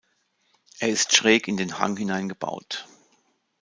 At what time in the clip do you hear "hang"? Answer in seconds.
1.77-1.95